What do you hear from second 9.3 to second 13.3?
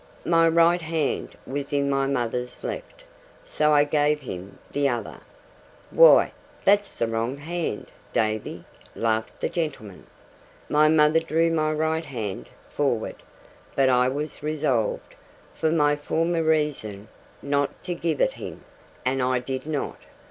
the gentleman. My mother drew my right hand forward,